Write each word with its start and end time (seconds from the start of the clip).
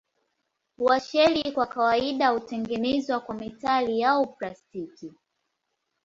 Washeli 0.79 1.51
kwa 1.51 1.65
kawaida 1.67 2.27
hutengenezwa 2.29 3.19
kwa 3.19 3.35
metali 3.35 4.03
au 4.03 4.33
plastiki. 4.35 5.13